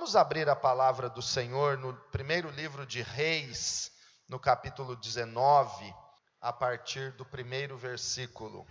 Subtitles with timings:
[0.00, 3.92] Vamos abrir a palavra do Senhor no primeiro livro de Reis,
[4.30, 5.94] no capítulo 19,
[6.40, 8.66] a partir do primeiro versículo.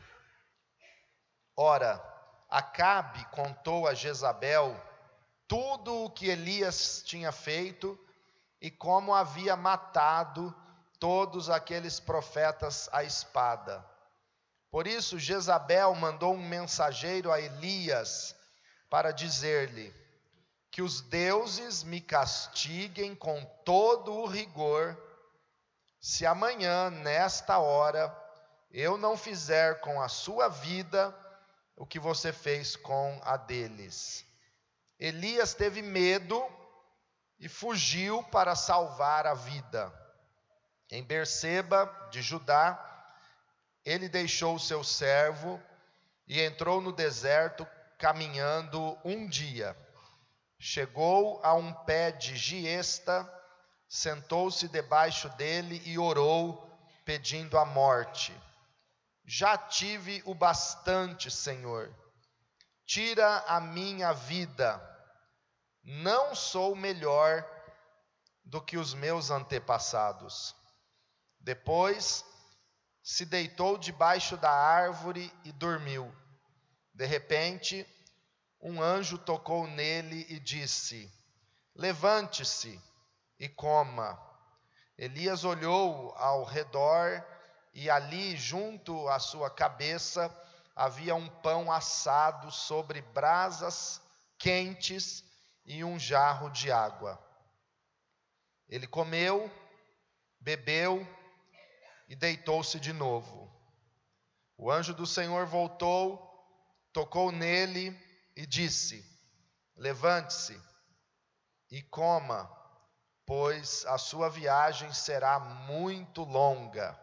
[1.56, 2.04] Ora,
[2.50, 4.76] Acabe contou a Jezabel
[5.48, 7.96] tudo o que Elias tinha feito
[8.60, 10.52] e como havia matado
[11.00, 13.86] todos aqueles profetas à espada.
[14.72, 18.36] Por isso, Jezabel mandou um mensageiro a Elias
[18.90, 20.09] para dizer-lhe:
[20.72, 24.98] Que os deuses me castiguem com todo o rigor,
[26.00, 28.16] se amanhã, nesta hora,
[28.72, 31.16] eu não fizer com a sua vida
[31.76, 34.26] o que você fez com a deles.
[35.00, 36.46] Elias teve medo
[37.40, 39.92] e fugiu para salvar a vida.
[40.92, 42.86] Em Berseba de Judá,
[43.86, 45.62] ele deixou o seu servo
[46.28, 47.66] e entrou no deserto
[47.98, 49.76] caminhando um dia.
[50.60, 53.28] Chegou a um pé de giesta,
[53.88, 56.68] sentou-se debaixo dele e orou,
[57.06, 58.36] pedindo a morte.
[59.26, 61.96] Já tive o bastante, Senhor.
[62.86, 64.82] Tira a minha vida.
[65.82, 67.48] Não sou melhor
[68.44, 70.56] do que os meus antepassados.
[71.40, 72.26] Depois
[73.02, 76.14] se deitou debaixo da árvore e dormiu.
[76.94, 77.88] De repente,
[78.62, 81.12] um anjo tocou nele e disse:
[81.76, 82.82] Levante-se
[83.40, 84.20] e coma.
[84.98, 87.26] Elias olhou ao redor
[87.74, 90.30] e ali, junto à sua cabeça,
[90.76, 94.02] havia um pão assado sobre brasas
[94.38, 95.24] quentes
[95.66, 97.18] e um jarro de água.
[98.68, 99.50] Ele comeu,
[100.40, 101.08] bebeu
[102.10, 103.50] e deitou-se de novo.
[104.58, 106.20] O anjo do Senhor voltou,
[106.92, 107.98] tocou nele
[108.40, 109.06] e disse:
[109.76, 110.58] Levante-se
[111.70, 112.50] e coma,
[113.26, 116.98] pois a sua viagem será muito longa.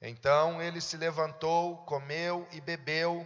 [0.00, 3.24] Então ele se levantou, comeu e bebeu,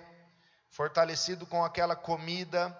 [0.68, 2.78] fortalecido com aquela comida,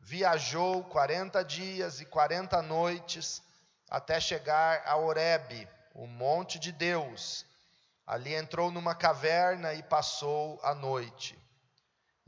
[0.00, 3.42] viajou quarenta dias e quarenta noites
[3.90, 7.44] até chegar a Horebe, o monte de Deus.
[8.06, 11.38] Ali entrou numa caverna e passou a noite.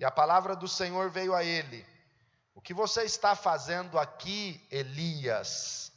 [0.00, 1.86] E a palavra do Senhor veio a ele:
[2.54, 5.92] O que você está fazendo aqui, Elias?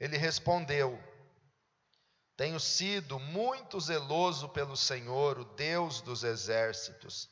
[0.00, 0.98] Ele respondeu:
[2.38, 7.28] Tenho sido muito zeloso pelo Senhor, o Deus dos exércitos.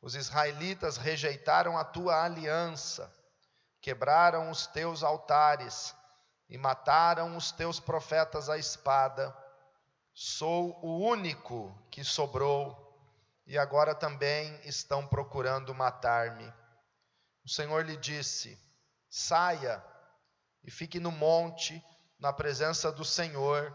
[0.00, 3.12] Os israelitas rejeitaram a tua aliança,
[3.80, 5.96] quebraram os teus altares
[6.48, 9.36] e mataram os teus profetas à espada.
[10.14, 12.87] Sou o único que sobrou,
[13.48, 16.46] e agora também estão procurando matar-me.
[17.44, 18.56] O Senhor lhe disse:
[19.10, 19.84] Saia
[20.62, 21.84] e fique no monte,
[22.20, 23.74] na presença do Senhor,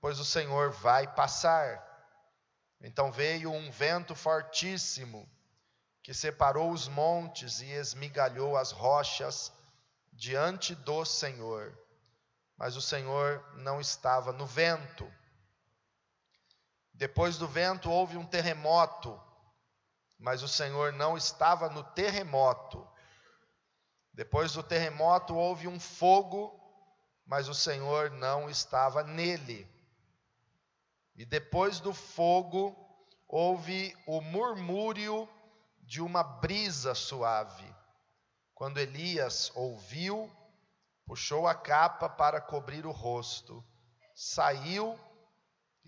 [0.00, 1.86] pois o Senhor vai passar.
[2.80, 5.28] Então veio um vento fortíssimo,
[6.02, 9.52] que separou os montes e esmigalhou as rochas
[10.14, 11.76] diante do Senhor
[12.58, 15.10] mas o Senhor não estava no vento.
[16.98, 19.22] Depois do vento houve um terremoto,
[20.18, 22.84] mas o Senhor não estava no terremoto.
[24.12, 26.60] Depois do terremoto houve um fogo,
[27.24, 29.64] mas o Senhor não estava nele.
[31.14, 32.76] E depois do fogo
[33.28, 35.28] houve o murmúrio
[35.82, 37.72] de uma brisa suave.
[38.56, 40.28] Quando Elias ouviu,
[41.06, 43.64] puxou a capa para cobrir o rosto,
[44.16, 44.98] saiu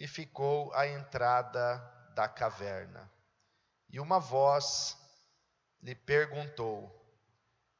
[0.00, 1.76] e ficou à entrada
[2.14, 3.12] da caverna.
[3.86, 4.96] E uma voz
[5.82, 6.90] lhe perguntou: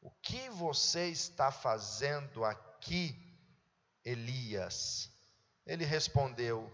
[0.02, 3.16] O que você está fazendo aqui,
[4.04, 5.10] Elias?
[5.64, 6.70] Ele respondeu: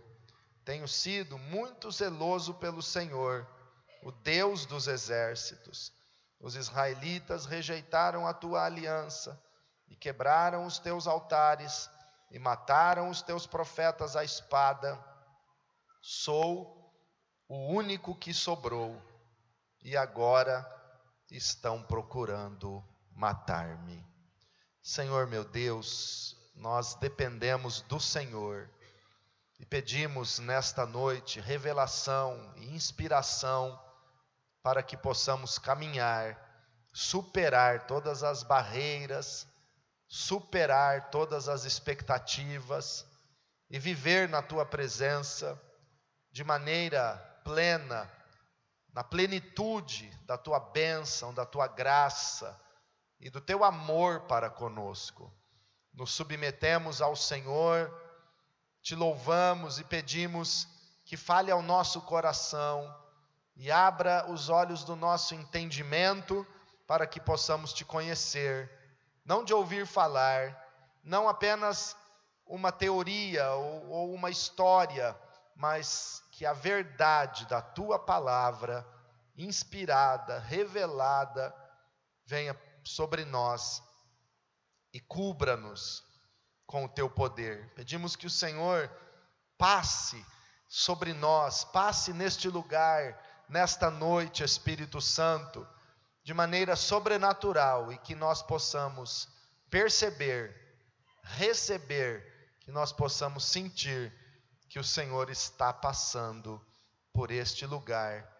[0.64, 3.46] Tenho sido muito zeloso pelo Senhor,
[4.02, 5.92] o Deus dos exércitos.
[6.40, 9.40] Os israelitas rejeitaram a tua aliança
[9.86, 11.88] e quebraram os teus altares,
[12.32, 15.15] e mataram os teus profetas à espada.
[16.08, 16.94] Sou
[17.48, 19.02] o único que sobrou,
[19.82, 20.64] e agora
[21.28, 22.80] estão procurando
[23.10, 24.06] matar-me.
[24.80, 28.70] Senhor meu Deus, nós dependemos do Senhor
[29.58, 33.76] e pedimos nesta noite revelação e inspiração
[34.62, 36.40] para que possamos caminhar,
[36.92, 39.44] superar todas as barreiras,
[40.06, 43.04] superar todas as expectativas
[43.68, 45.60] e viver na tua presença
[46.36, 48.12] de maneira plena,
[48.92, 52.60] na plenitude da tua bênção, da tua graça,
[53.18, 55.32] e do teu amor para conosco.
[55.94, 57.90] Nos submetemos ao Senhor,
[58.82, 60.68] te louvamos e pedimos
[61.06, 62.94] que fale ao nosso coração
[63.56, 66.46] e abra os olhos do nosso entendimento
[66.86, 68.70] para que possamos te conhecer,
[69.24, 70.54] não de ouvir falar,
[71.02, 71.96] não apenas
[72.44, 75.18] uma teoria ou, ou uma história,
[75.56, 78.86] mas que a verdade da tua palavra,
[79.38, 81.54] inspirada, revelada,
[82.26, 82.54] venha
[82.84, 83.82] sobre nós
[84.92, 86.04] e cubra-nos
[86.66, 87.72] com o teu poder.
[87.74, 88.90] Pedimos que o Senhor
[89.56, 90.22] passe
[90.68, 93.18] sobre nós, passe neste lugar,
[93.48, 95.66] nesta noite, Espírito Santo,
[96.22, 99.26] de maneira sobrenatural e que nós possamos
[99.70, 100.54] perceber,
[101.22, 104.12] receber, que nós possamos sentir
[104.76, 106.62] que o Senhor está passando
[107.10, 108.30] por este lugar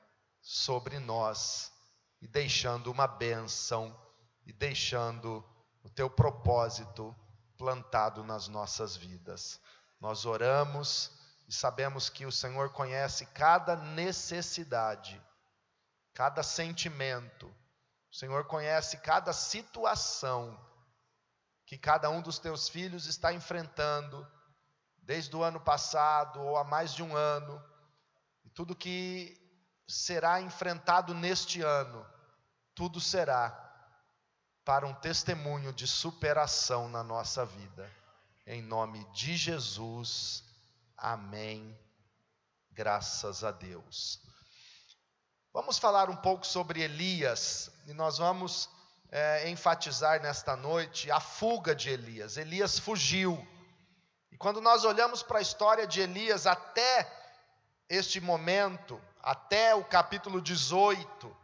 [0.42, 1.72] sobre nós
[2.20, 3.98] e deixando uma bênção
[4.44, 5.42] e deixando
[5.82, 7.16] o teu propósito
[7.56, 9.58] plantado nas nossas vidas.
[9.98, 11.10] Nós oramos
[11.48, 15.18] e sabemos que o Senhor conhece cada necessidade,
[16.12, 17.46] cada sentimento,
[18.12, 20.54] o Senhor conhece cada situação
[21.64, 24.30] que cada um dos teus filhos está enfrentando,
[25.06, 27.62] desde o ano passado ou há mais de um ano,
[28.44, 29.40] e tudo que
[29.86, 32.04] será enfrentado neste ano,
[32.74, 33.62] tudo será
[34.64, 37.88] para um testemunho de superação na nossa vida.
[38.44, 40.42] Em nome de Jesus,
[40.96, 41.78] amém.
[42.72, 44.20] Graças a Deus.
[45.52, 48.68] Vamos falar um pouco sobre Elias, e nós vamos
[49.10, 52.36] é, enfatizar nesta noite a fuga de Elias.
[52.36, 53.55] Elias fugiu.
[54.36, 57.10] E quando nós olhamos para a história de Elias até
[57.88, 61.34] este momento, até o capítulo 18,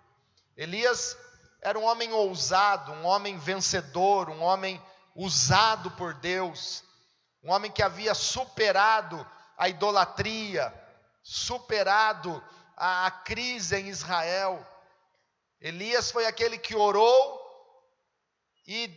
[0.55, 1.17] Elias
[1.63, 4.79] era um homem ousado, um homem vencedor, um homem
[5.17, 6.85] usado por Deus,
[7.43, 10.71] um homem que havia superado a idolatria,
[11.23, 12.45] superado
[12.77, 14.63] a, a crise em Israel.
[15.63, 17.41] Elias foi aquele que orou
[18.67, 18.89] e,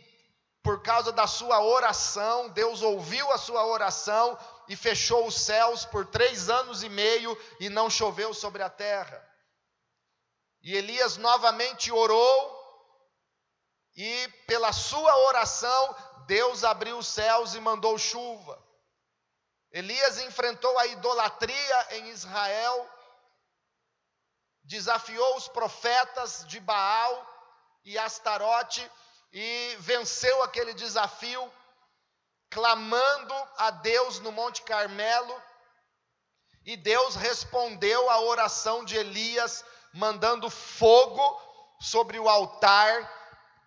[0.66, 4.36] por causa da sua oração, Deus ouviu a sua oração
[4.66, 9.24] e fechou os céus por três anos e meio e não choveu sobre a terra.
[10.60, 12.52] E Elias novamente orou
[13.94, 15.96] e pela sua oração,
[16.26, 18.60] Deus abriu os céus e mandou chuva.
[19.70, 22.90] Elias enfrentou a idolatria em Israel,
[24.64, 27.24] desafiou os profetas de Baal
[27.84, 28.90] e Astarote
[29.38, 31.52] e venceu aquele desafio,
[32.48, 35.42] clamando a Deus no Monte Carmelo.
[36.64, 39.62] E Deus respondeu à oração de Elias,
[39.92, 41.38] mandando fogo
[41.78, 43.12] sobre o altar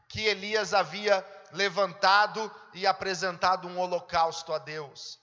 [0.08, 5.20] que Elias havia levantado e apresentado um holocausto a Deus.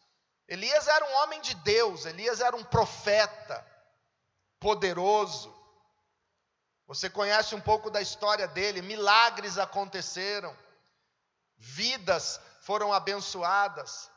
[0.47, 3.67] Elias era um homem de Deus, Elias era um profeta
[4.61, 5.56] poderoso.
[6.87, 10.57] Você conhece um pouco da história dele, milagres aconteceram,
[11.57, 14.11] vidas foram abençoadas,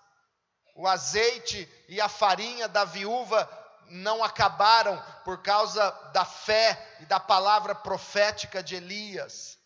[0.75, 3.49] o azeite e a farinha da viúva
[3.87, 9.57] não acabaram por causa da fé e da palavra profética de Elias.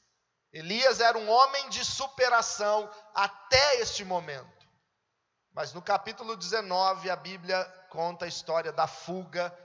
[0.52, 4.68] Elias era um homem de superação até este momento.
[5.52, 9.56] Mas no capítulo 19, a Bíblia conta a história da fuga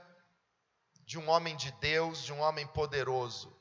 [1.09, 3.51] de um homem de Deus, de um homem poderoso.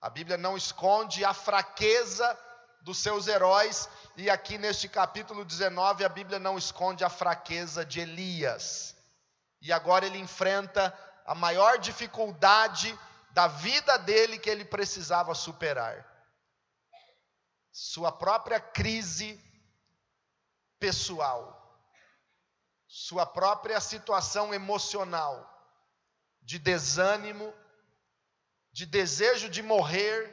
[0.00, 2.26] A Bíblia não esconde a fraqueza
[2.80, 8.00] dos seus heróis, e aqui neste capítulo 19, a Bíblia não esconde a fraqueza de
[8.00, 8.96] Elias.
[9.60, 12.98] E agora ele enfrenta a maior dificuldade
[13.32, 16.10] da vida dele que ele precisava superar
[17.70, 19.38] sua própria crise
[20.80, 21.78] pessoal,
[22.88, 25.53] sua própria situação emocional,
[26.44, 27.52] de desânimo,
[28.72, 30.30] de desejo de morrer,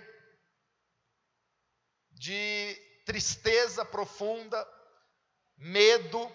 [2.11, 2.75] de
[3.05, 4.67] tristeza profunda,
[5.57, 6.31] medo,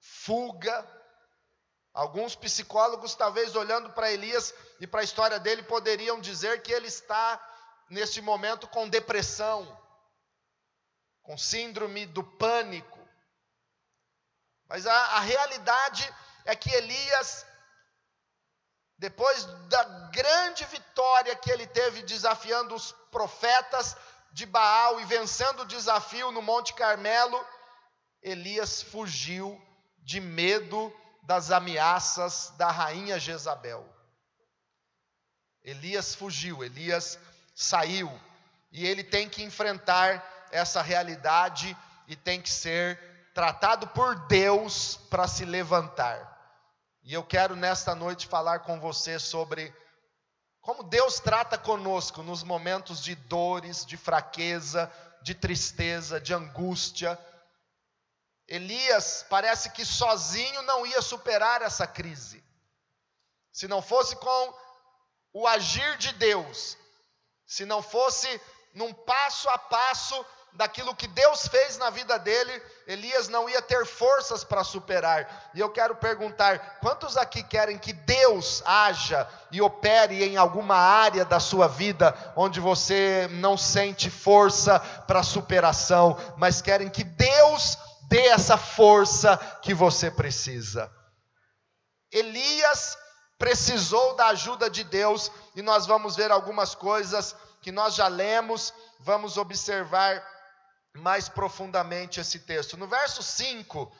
[0.00, 1.00] fuga.
[1.94, 6.88] Alguns psicólogos, talvez olhando para Elias e para a história dele, poderiam dizer que ele
[6.88, 7.40] está,
[7.88, 9.80] neste momento, com depressão
[11.22, 12.98] com síndrome do pânico.
[14.68, 16.12] Mas a, a realidade
[16.44, 17.46] é que Elias,
[19.02, 19.82] depois da
[20.12, 23.96] grande vitória que ele teve desafiando os profetas
[24.30, 27.44] de Baal e vencendo o desafio no Monte Carmelo,
[28.22, 29.60] Elias fugiu
[29.98, 30.94] de medo
[31.24, 33.84] das ameaças da rainha Jezabel.
[35.64, 37.18] Elias fugiu, Elias
[37.56, 38.08] saiu
[38.70, 43.00] e ele tem que enfrentar essa realidade e tem que ser
[43.34, 46.31] tratado por Deus para se levantar.
[47.02, 49.74] E eu quero nesta noite falar com você sobre
[50.60, 54.90] como Deus trata conosco nos momentos de dores, de fraqueza,
[55.20, 57.18] de tristeza, de angústia.
[58.46, 62.42] Elias parece que sozinho não ia superar essa crise.
[63.52, 64.54] Se não fosse com
[65.32, 66.78] o agir de Deus,
[67.44, 68.40] se não fosse
[68.72, 73.86] num passo a passo daquilo que Deus fez na vida dele, Elias não ia ter
[73.86, 75.50] forças para superar.
[75.54, 81.24] E eu quero perguntar: quantos aqui querem que Deus haja e opere em alguma área
[81.24, 87.78] da sua vida onde você não sente força para superação, mas querem que Deus
[88.08, 90.90] dê essa força que você precisa?
[92.10, 92.98] Elias
[93.38, 98.74] precisou da ajuda de Deus e nós vamos ver algumas coisas que nós já lemos,
[99.00, 100.22] vamos observar
[100.94, 102.76] mais profundamente esse texto.
[102.76, 103.90] No verso 5,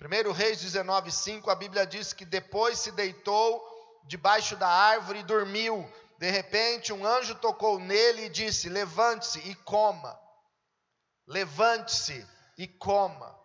[0.00, 3.62] 1 Reis 19, 5, a Bíblia diz que depois se deitou
[4.04, 5.90] debaixo da árvore e dormiu.
[6.18, 10.18] De repente, um anjo tocou nele e disse: Levante-se e coma.
[11.26, 12.26] Levante-se
[12.58, 13.38] e coma.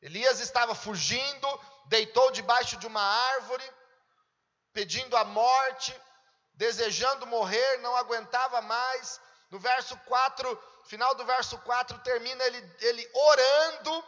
[0.00, 3.64] Elias estava fugindo, deitou debaixo de uma árvore,
[4.72, 5.98] pedindo a morte,
[6.54, 9.20] desejando morrer, não aguentava mais.
[9.50, 14.04] No verso 4, final do verso 4, termina ele, ele orando,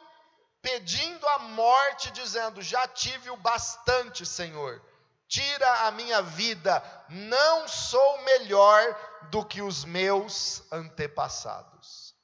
[0.61, 4.83] pedindo a morte, dizendo: Já tive o bastante, Senhor,
[5.29, 12.15] tira a minha vida, não sou melhor do que os meus antepassados.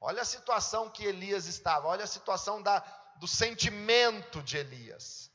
[0.00, 2.80] Olha a situação que Elias estava, olha a situação da,
[3.16, 5.30] do sentimento de Elias.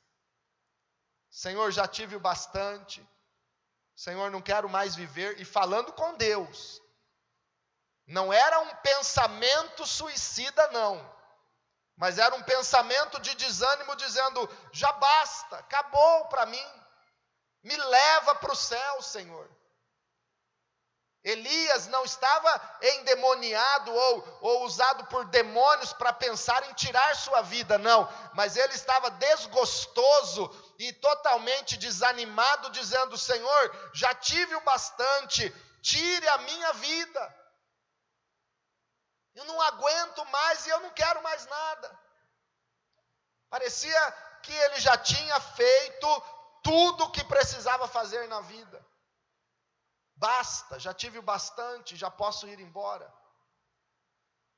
[1.30, 3.08] Senhor, já tive o bastante,
[3.96, 6.82] Senhor, não quero mais viver, e falando com Deus,
[8.08, 11.14] não era um pensamento suicida, não.
[11.98, 16.66] Mas era um pensamento de desânimo, dizendo: já basta, acabou para mim.
[17.64, 19.50] Me leva para o céu, Senhor.
[21.24, 27.80] Elias não estava endemoniado ou, ou usado por demônios para pensar em tirar sua vida,
[27.80, 35.50] não, mas ele estava desgostoso e totalmente desanimado, dizendo: Senhor, já tive o bastante,
[35.82, 37.45] tire a minha vida.
[39.36, 42.00] Eu não aguento mais e eu não quero mais nada.
[43.50, 44.12] Parecia
[44.42, 46.24] que ele já tinha feito
[46.64, 48.86] tudo o que precisava fazer na vida.
[50.16, 53.14] Basta, já tive o bastante, já posso ir embora.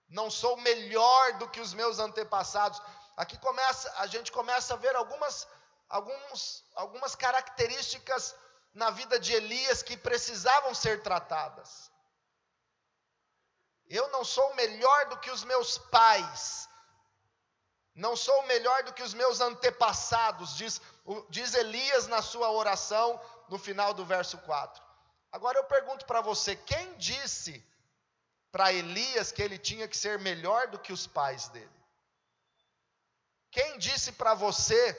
[0.07, 2.81] Não sou melhor do que os meus antepassados.
[3.17, 5.47] Aqui começa, a gente começa a ver algumas,
[5.89, 8.35] alguns, algumas características
[8.73, 11.91] na vida de Elias que precisavam ser tratadas.
[13.89, 16.67] Eu não sou melhor do que os meus pais,
[17.95, 20.81] não sou melhor do que os meus antepassados, diz,
[21.29, 24.83] diz Elias na sua oração no final do verso 4.
[25.31, 27.63] Agora eu pergunto para você: quem disse
[28.51, 31.69] para Elias que ele tinha que ser melhor do que os pais dele?
[33.51, 34.95] Quem disse para você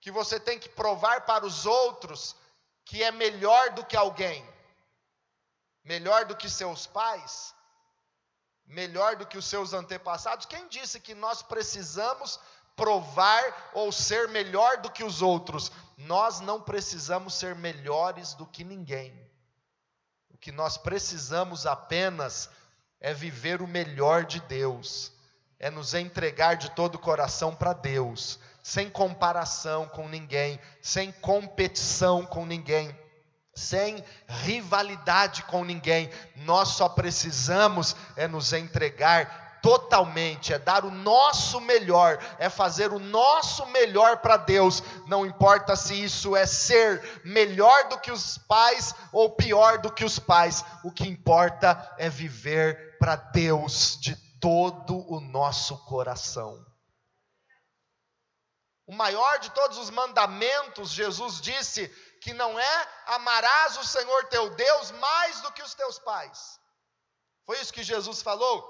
[0.00, 2.36] que você tem que provar para os outros
[2.84, 4.46] que é melhor do que alguém?
[5.86, 7.54] Melhor do que seus pais,
[8.66, 10.44] melhor do que os seus antepassados?
[10.44, 12.38] Quem disse que nós precisamos
[12.74, 15.70] provar ou ser melhor do que os outros?
[15.96, 19.14] Nós não precisamos ser melhores do que ninguém.
[20.28, 22.50] O que nós precisamos apenas
[23.00, 25.12] é viver o melhor de Deus,
[25.58, 32.26] é nos entregar de todo o coração para Deus, sem comparação com ninguém, sem competição
[32.26, 32.94] com ninguém
[33.56, 36.10] sem rivalidade com ninguém.
[36.36, 43.00] Nós só precisamos é nos entregar totalmente, é dar o nosso melhor, é fazer o
[43.00, 44.80] nosso melhor para Deus.
[45.08, 50.04] Não importa se isso é ser melhor do que os pais ou pior do que
[50.04, 50.64] os pais.
[50.84, 56.64] O que importa é viver para Deus de todo o nosso coração.
[58.86, 61.92] O maior de todos os mandamentos, Jesus disse,
[62.26, 66.58] que não é amarás o Senhor teu Deus mais do que os teus pais.
[67.44, 68.68] Foi isso que Jesus falou?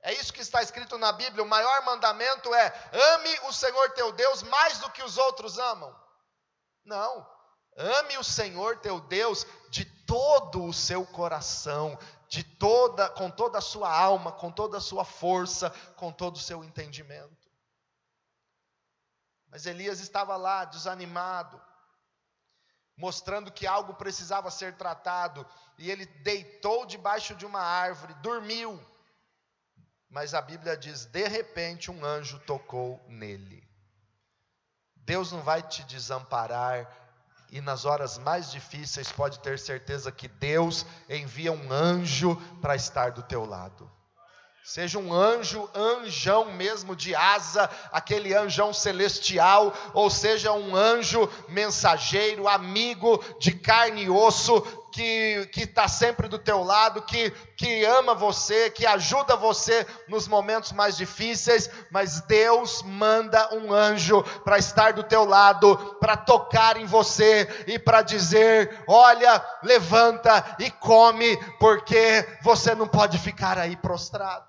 [0.00, 1.44] É isso que está escrito na Bíblia.
[1.44, 5.94] O maior mandamento é: ame o Senhor teu Deus mais do que os outros amam.
[6.82, 7.28] Não.
[7.76, 13.60] Ame o Senhor teu Deus de todo o seu coração, de toda, com toda a
[13.60, 17.50] sua alma, com toda a sua força, com todo o seu entendimento.
[19.50, 21.67] Mas Elias estava lá desanimado,
[22.98, 25.46] mostrando que algo precisava ser tratado,
[25.78, 28.78] e ele deitou debaixo de uma árvore, dormiu.
[30.10, 33.66] Mas a Bíblia diz: de repente um anjo tocou nele.
[34.96, 36.90] Deus não vai te desamparar,
[37.50, 43.12] e nas horas mais difíceis, pode ter certeza que Deus envia um anjo para estar
[43.12, 43.90] do teu lado.
[44.68, 52.46] Seja um anjo, anjão mesmo de asa, aquele anjão celestial, ou seja um anjo mensageiro,
[52.46, 54.60] amigo de carne e osso,
[54.92, 60.72] que está sempre do teu lado, que, que ama você, que ajuda você nos momentos
[60.72, 66.84] mais difíceis, mas Deus manda um anjo para estar do teu lado, para tocar em
[66.84, 74.47] você e para dizer: olha, levanta e come, porque você não pode ficar aí prostrado.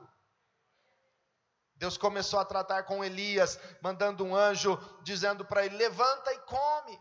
[1.79, 6.99] Deus começou a tratar com Elias, mandando um anjo, dizendo para ele: levanta e come,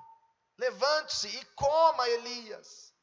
[0.56, 2.94] levante-se e coma, Elias.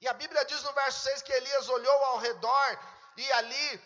[0.00, 2.78] E a Bíblia diz no verso 6 que Elias olhou ao redor
[3.16, 3.80] e ali,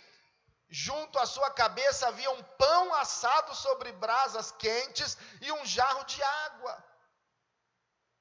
[0.70, 6.22] junto à sua cabeça, havia um pão assado sobre brasas quentes e um jarro de
[6.22, 6.82] água.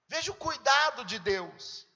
[0.09, 1.88] Veja o cuidado de Deus.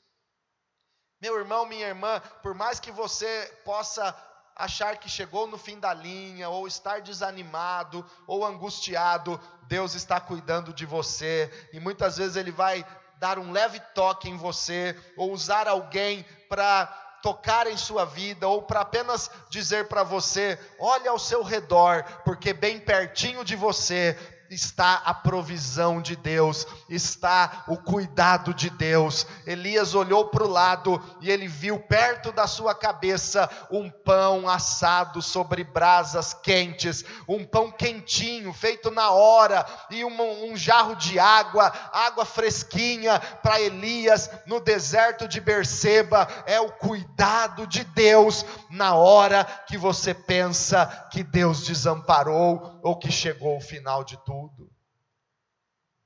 [1.19, 4.13] Meu irmão, minha irmã, por mais que você possa
[4.55, 10.73] achar que chegou no fim da linha, ou estar desanimado, ou angustiado, Deus está cuidando
[10.73, 12.85] de você, e muitas vezes Ele vai
[13.17, 16.85] dar um leve toque em você, ou usar alguém para
[17.23, 22.53] tocar em sua vida, ou para apenas dizer para você: olhe ao seu redor, porque
[22.53, 24.17] bem pertinho de você
[24.53, 29.25] está a provisão de Deus, está o cuidado de Deus.
[29.45, 35.21] Elias olhou para o lado e ele viu perto da sua cabeça um pão assado
[35.21, 41.73] sobre brasas quentes, um pão quentinho, feito na hora, e um, um jarro de água,
[41.91, 46.27] água fresquinha para Elias no deserto de Berseba.
[46.45, 53.09] É o cuidado de Deus na hora que você pensa que Deus desamparou ou que
[53.09, 54.69] chegou o final de tudo.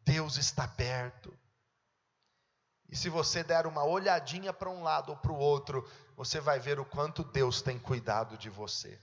[0.01, 1.37] Deus está perto.
[2.87, 6.59] E se você der uma olhadinha para um lado ou para o outro, você vai
[6.59, 9.01] ver o quanto Deus tem cuidado de você.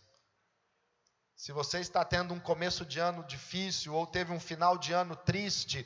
[1.35, 5.17] Se você está tendo um começo de ano difícil ou teve um final de ano
[5.17, 5.85] triste,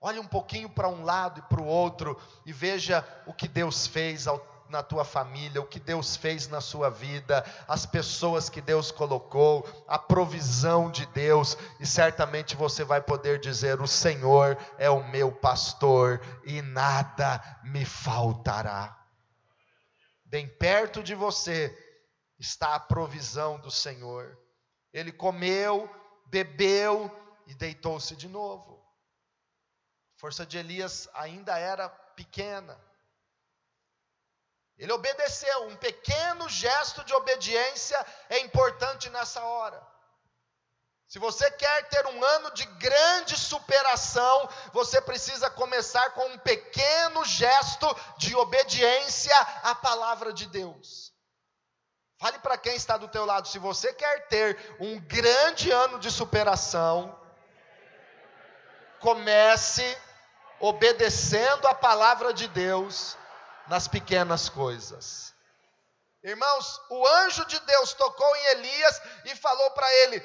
[0.00, 2.16] olhe um pouquinho para um lado e para o outro
[2.46, 6.60] e veja o que Deus fez ao na tua família, o que Deus fez na
[6.60, 13.00] sua vida, as pessoas que Deus colocou, a provisão de Deus, e certamente você vai
[13.00, 18.98] poder dizer: O Senhor é o meu pastor e nada me faltará.
[20.24, 21.76] Bem perto de você
[22.38, 24.36] está a provisão do Senhor.
[24.92, 25.88] Ele comeu,
[26.26, 27.10] bebeu
[27.46, 28.82] e deitou-se de novo.
[30.16, 32.78] A força de Elias ainda era pequena.
[34.78, 35.66] Ele obedeceu.
[35.68, 39.80] Um pequeno gesto de obediência é importante nessa hora.
[41.06, 47.24] Se você quer ter um ano de grande superação, você precisa começar com um pequeno
[47.24, 51.12] gesto de obediência à palavra de Deus.
[52.18, 56.10] Fale para quem está do teu lado, se você quer ter um grande ano de
[56.10, 57.16] superação,
[58.98, 59.96] comece
[60.58, 63.16] obedecendo a palavra de Deus
[63.68, 65.34] nas pequenas coisas.
[66.22, 70.20] Irmãos, o anjo de Deus tocou em Elias e falou para ele: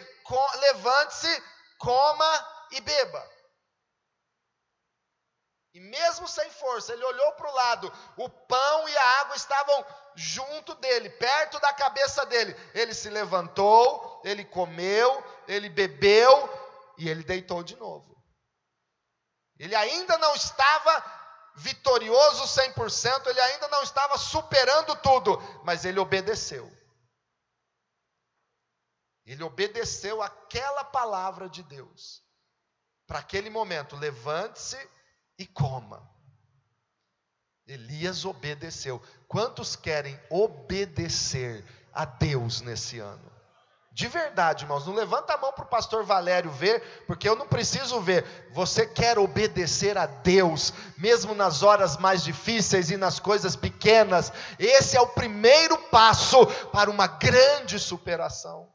[0.61, 1.43] levante-se,
[1.77, 3.39] coma e beba.
[5.73, 9.85] E mesmo sem força, ele olhou para o lado, o pão e a água estavam
[10.15, 12.55] junto dele, perto da cabeça dele.
[12.73, 18.17] Ele se levantou, ele comeu, ele bebeu e ele deitou de novo.
[19.57, 21.18] Ele ainda não estava
[21.59, 26.71] vitorioso 100%, ele ainda não estava superando tudo, mas ele obedeceu.
[29.25, 32.23] Ele obedeceu aquela palavra de Deus.
[33.05, 34.77] Para aquele momento, levante-se
[35.37, 36.09] e coma.
[37.67, 38.99] Elias obedeceu.
[39.27, 43.28] Quantos querem obedecer a Deus nesse ano?
[43.99, 47.45] De verdade, irmãos, não levanta a mão para o pastor Valério ver, porque eu não
[47.45, 48.23] preciso ver.
[48.53, 54.31] Você quer obedecer a Deus, mesmo nas horas mais difíceis e nas coisas pequenas.
[54.57, 58.73] Esse é o primeiro passo para uma grande superação.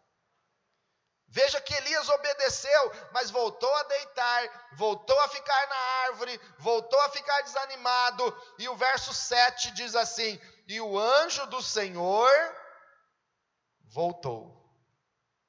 [1.29, 5.77] Veja que Elias obedeceu, mas voltou a deitar, voltou a ficar na
[6.09, 8.43] árvore, voltou a ficar desanimado.
[8.59, 12.31] E o verso 7 diz assim: E o anjo do Senhor
[13.87, 14.64] voltou.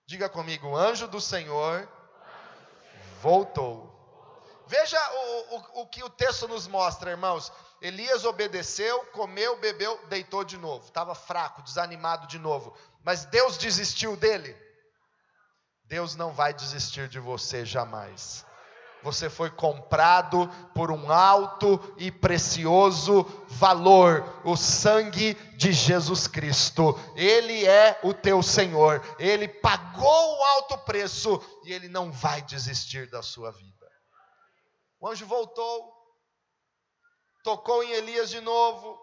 [0.05, 1.89] Diga comigo, o anjo do Senhor
[3.21, 3.91] voltou.
[4.67, 7.51] veja o, o, o que o texto nos mostra, irmãos.
[7.81, 10.85] Elias obedeceu, comeu, bebeu, deitou de novo.
[10.85, 12.75] Estava fraco, desanimado de novo.
[13.03, 14.55] Mas Deus desistiu dele.
[15.85, 18.45] Deus não vai desistir de você jamais.
[19.05, 26.99] Você foi comprado por um alto e precioso valor, o sangue de Jesus Cristo.
[27.15, 29.05] Ele é o teu Senhor.
[29.19, 33.87] Ele pagou o alto preço e ele não vai desistir da sua vida.
[34.99, 35.87] O anjo voltou,
[37.43, 38.99] tocou em Elias de novo,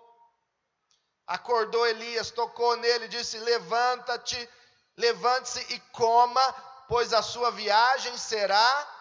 [1.29, 4.49] acordou Elias, tocou nele, disse: Levanta-te,
[4.97, 6.53] levante-se e coma,
[6.89, 8.99] pois a sua viagem será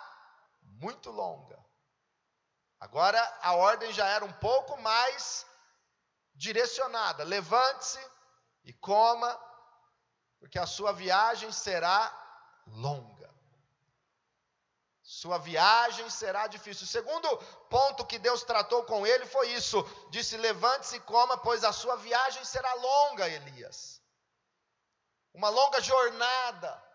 [0.82, 1.58] muito longa.
[2.80, 5.46] Agora a ordem já era um pouco mais
[6.34, 8.04] direcionada: levante-se
[8.64, 9.32] e coma,
[10.40, 12.00] porque a sua viagem será
[12.66, 13.30] longa.
[15.04, 16.86] Sua viagem será difícil.
[16.86, 17.38] O segundo
[17.70, 21.96] ponto que Deus tratou com ele foi isso: disse: Levante-se e coma, pois a sua
[21.98, 24.02] viagem será longa, Elias.
[25.34, 26.91] Uma longa jornada.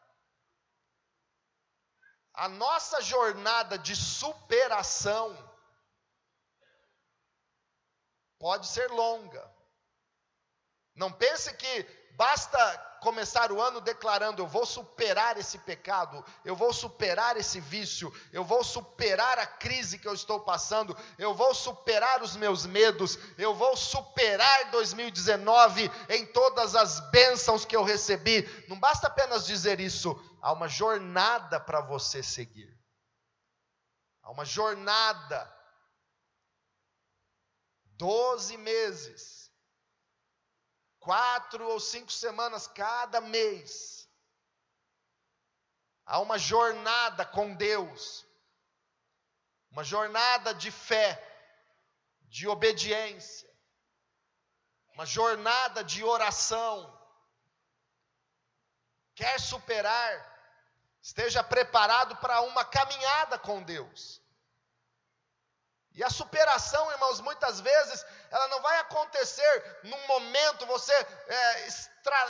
[2.37, 5.35] A nossa jornada de superação
[8.39, 9.51] pode ser longa.
[10.95, 12.59] Não pense que basta
[13.01, 18.45] começar o ano declarando: eu vou superar esse pecado, eu vou superar esse vício, eu
[18.45, 23.55] vou superar a crise que eu estou passando, eu vou superar os meus medos, eu
[23.55, 28.43] vou superar 2019 em todas as bênçãos que eu recebi.
[28.69, 32.73] Não basta apenas dizer isso, há uma jornada para você seguir.
[34.23, 35.53] Há uma jornada.
[37.97, 39.51] Doze meses
[41.01, 44.09] quatro ou cinco semanas cada mês.
[46.05, 48.25] Há uma jornada com Deus,
[49.73, 51.11] uma jornada de fé,
[52.23, 53.53] de obediência,
[54.95, 56.77] uma jornada de oração.
[59.17, 60.36] Quer superar,
[61.07, 64.21] esteja preparado para uma caminhada com Deus.
[65.95, 71.69] E a superação, irmãos, muitas vezes, ela não vai acontecer num momento, você é,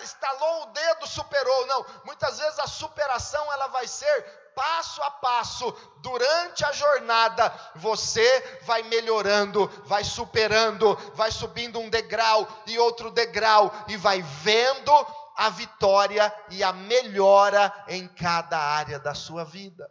[0.02, 1.66] estalou o dedo, superou.
[1.66, 4.22] Não, muitas vezes a superação, ela vai ser
[4.54, 12.46] passo a passo, durante a jornada, você vai melhorando, vai superando, vai subindo um degrau
[12.66, 19.14] e outro degrau, e vai vendo a vitória e a melhora em cada área da
[19.14, 19.90] sua vida.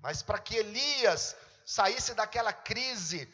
[0.00, 3.28] Mas para que Elias saísse daquela crise,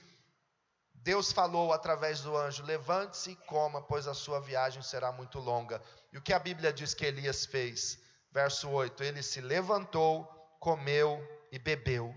[0.94, 5.82] Deus falou através do anjo: Levante-se e coma, pois a sua viagem será muito longa.
[6.12, 7.98] E o que a Bíblia diz que Elias fez?
[8.30, 10.24] Verso 8: Ele se levantou,
[10.58, 12.14] comeu e bebeu.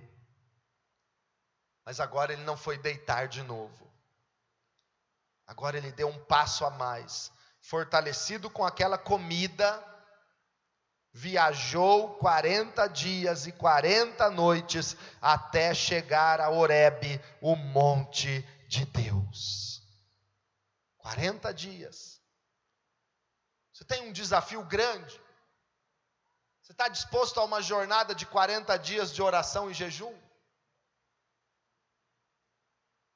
[1.83, 3.84] Mas agora ele não foi deitar de novo.
[5.47, 7.31] Agora ele deu um passo a mais.
[7.61, 9.83] Fortalecido com aquela comida,
[11.13, 19.81] viajou 40 dias e 40 noites até chegar a Horebe, o monte de Deus.
[20.97, 22.21] 40 dias.
[23.71, 25.21] Você tem um desafio grande.
[26.61, 30.13] Você está disposto a uma jornada de 40 dias de oração e jejum?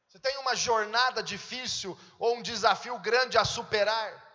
[0.09, 4.27] Você tem uma jornada difícil ou um desafio grande a superar?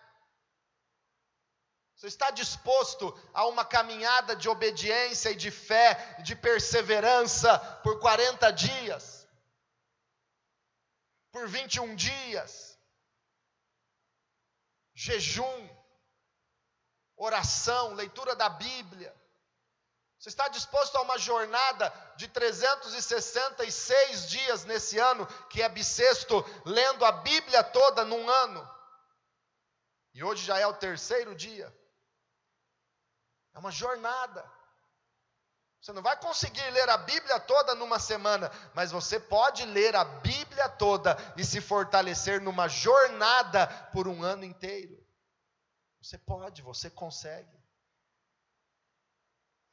[1.96, 8.52] Você está disposto a uma caminhada de obediência e de fé, de perseverança por 40
[8.52, 9.26] dias?
[11.32, 12.78] Por 21 dias?
[14.94, 15.68] Jejum,
[17.16, 19.12] oração, leitura da Bíblia.
[20.24, 27.04] Você está disposto a uma jornada de 366 dias nesse ano, que é bissexto, lendo
[27.04, 28.66] a Bíblia toda num ano?
[30.14, 31.70] E hoje já é o terceiro dia.
[33.52, 34.50] É uma jornada.
[35.78, 40.06] Você não vai conseguir ler a Bíblia toda numa semana, mas você pode ler a
[40.06, 45.06] Bíblia toda e se fortalecer numa jornada por um ano inteiro.
[46.00, 47.63] Você pode, você consegue.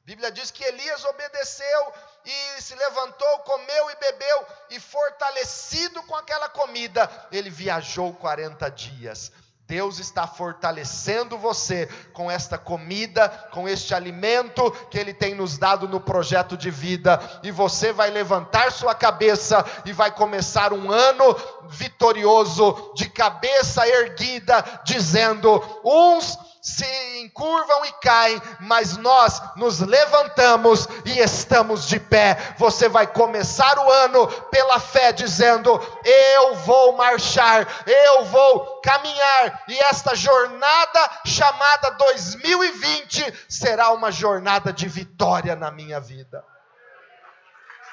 [0.02, 1.92] A Bíblia diz que Elias obedeceu
[2.24, 9.30] e se levantou, comeu e bebeu, e fortalecido com aquela comida, ele viajou 40 dias.
[9.64, 15.86] Deus está fortalecendo você com esta comida, com este alimento que Ele tem nos dado
[15.86, 21.24] no projeto de vida, e você vai levantar sua cabeça e vai começar um ano
[21.68, 26.86] vitorioso, de cabeça erguida, dizendo: uns se
[27.18, 32.54] encurvam e caem, mas nós nos levantamos e estamos de pé.
[32.56, 35.70] Você vai começar o ano pela fé, dizendo:
[36.04, 44.88] Eu vou marchar, eu vou caminhar, e esta jornada chamada 2020 será uma jornada de
[44.88, 46.44] vitória na minha vida,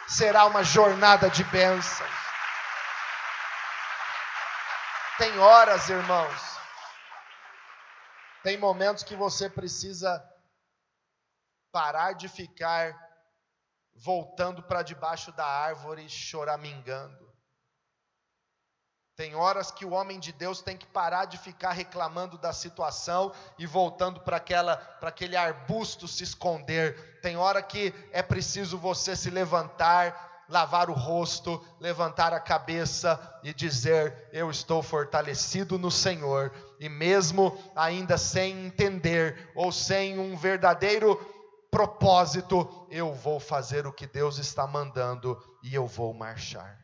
[0.08, 2.08] será uma jornada de bênçãos.
[5.18, 6.59] Tem horas, irmãos,
[8.50, 10.28] tem momentos que você precisa
[11.72, 12.98] parar de ficar
[13.94, 17.32] voltando para debaixo da árvore choramingando.
[19.16, 23.32] Tem horas que o homem de Deus tem que parar de ficar reclamando da situação
[23.60, 27.20] e voltando para aquela para aquele arbusto se esconder.
[27.22, 33.54] Tem hora que é preciso você se levantar lavar o rosto, levantar a cabeça e
[33.54, 41.18] dizer: Eu estou fortalecido no Senhor, e mesmo ainda sem entender ou sem um verdadeiro
[41.70, 46.80] propósito, eu vou fazer o que Deus está mandando e eu vou marchar.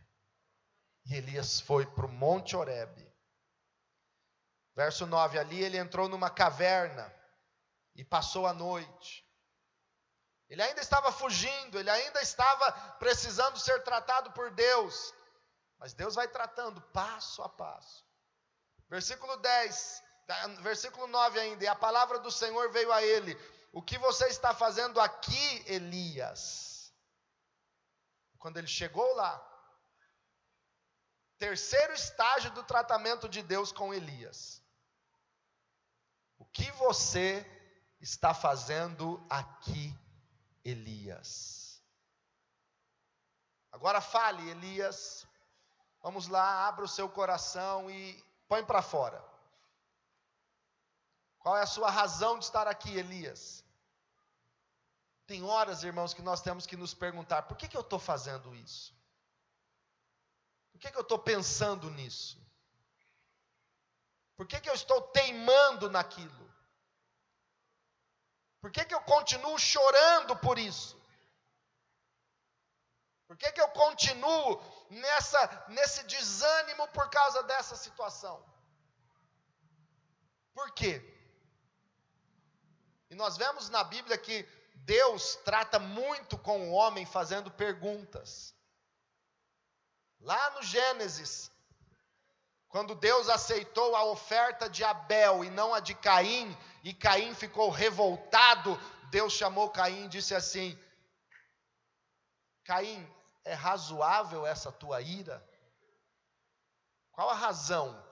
[1.06, 3.10] E Elias foi para o Monte Horebe.
[4.76, 7.12] Verso 9: ali ele entrou numa caverna
[7.96, 9.26] e passou a noite.
[10.50, 15.14] Ele ainda estava fugindo, ele ainda estava precisando ser tratado por Deus.
[15.80, 18.05] Mas Deus vai tratando passo a passo.
[18.90, 20.04] Versículo 10,
[20.62, 23.36] versículo 9 ainda, e a palavra do Senhor veio a ele:
[23.72, 26.94] O que você está fazendo aqui, Elias?
[28.38, 29.44] Quando ele chegou lá,
[31.38, 34.62] terceiro estágio do tratamento de Deus com Elias.
[36.38, 37.46] O que você
[38.00, 39.94] está fazendo aqui,
[40.64, 41.84] Elias.
[43.72, 45.28] Agora fale, Elias.
[46.02, 49.24] Vamos lá, abra o seu coração e põe para fora.
[51.40, 53.64] Qual é a sua razão de estar aqui, Elias?
[55.28, 58.56] Tem horas, irmãos, que nós temos que nos perguntar: por que, que eu estou fazendo
[58.56, 58.94] isso?
[60.72, 62.44] Por que, que eu estou pensando nisso?
[64.36, 66.46] Por que, que eu estou teimando naquilo?
[68.62, 71.00] Por que, que eu continuo chorando por isso?
[73.28, 78.44] Por que, que eu continuo nessa, nesse desânimo por causa dessa situação?
[80.54, 81.02] Por quê?
[83.10, 88.54] E nós vemos na Bíblia que Deus trata muito com o homem fazendo perguntas.
[90.20, 91.52] Lá no Gênesis,
[92.68, 97.70] quando Deus aceitou a oferta de Abel e não a de Caim, e Caim ficou
[97.70, 98.78] revoltado,
[99.10, 100.78] Deus chamou Caim e disse assim:
[102.64, 103.08] Caim,
[103.46, 105.48] é razoável essa tua ira?
[107.12, 108.04] Qual a razão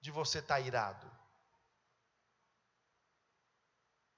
[0.00, 1.08] de você estar tá irado?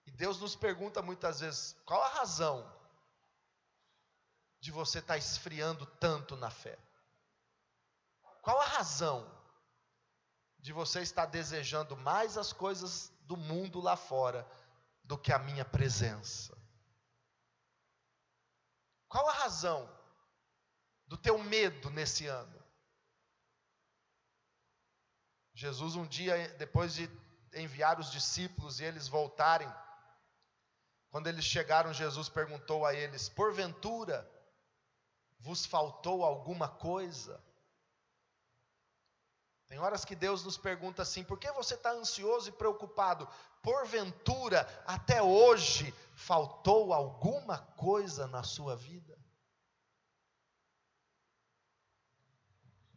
[0.07, 2.65] E Deus nos pergunta muitas vezes: qual a razão
[4.61, 6.79] de você estar tá esfriando tanto na fé?
[8.41, 9.29] Qual a razão
[10.59, 14.49] de você estar desejando mais as coisas do mundo lá fora
[15.03, 16.57] do que a minha presença?
[19.09, 20.00] Qual a razão
[21.11, 22.62] do teu medo nesse ano?
[25.53, 27.11] Jesus, um dia, depois de
[27.53, 29.68] enviar os discípulos e eles voltarem,
[31.11, 34.25] quando eles chegaram, Jesus perguntou a eles: Porventura
[35.40, 37.42] vos faltou alguma coisa?
[39.66, 43.29] Tem horas que Deus nos pergunta assim: por que você está ansioso e preocupado?
[43.61, 49.10] Porventura, até hoje, faltou alguma coisa na sua vida?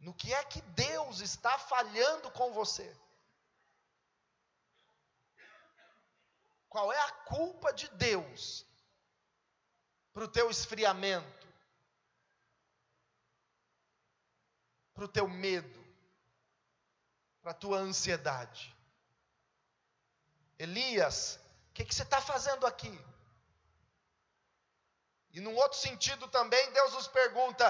[0.04, 2.88] No que é que Deus está falhando com você?
[6.68, 8.66] Qual é a culpa de Deus
[10.12, 11.46] para o teu esfriamento,
[14.92, 15.84] para o teu medo?
[17.44, 18.74] para a tua ansiedade.
[20.58, 21.38] Elias,
[21.68, 22.98] o que, que você está fazendo aqui?
[25.30, 27.66] E num outro sentido também, Deus nos pergunta: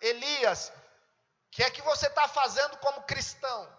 [0.00, 0.72] Elias,
[1.50, 3.78] que é que você está fazendo como cristão?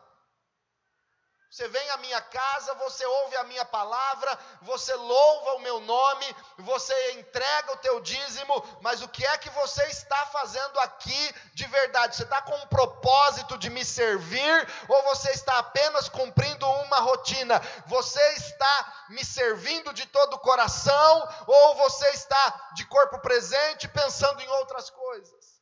[1.51, 6.36] Você vem à minha casa, você ouve a minha palavra, você louva o meu nome,
[6.60, 11.65] você entrega o teu dízimo, mas o que é que você está fazendo aqui de
[11.65, 12.15] verdade?
[12.15, 17.60] Você está com um propósito de me servir ou você está apenas cumprindo uma rotina?
[17.88, 24.39] Você está me servindo de todo o coração ou você está de corpo presente pensando
[24.39, 25.59] em outras coisas?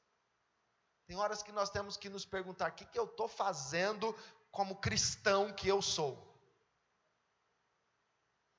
[1.08, 4.13] Tem horas que nós temos que nos perguntar: o que, que eu estou fazendo
[4.52, 6.28] como cristão que eu sou.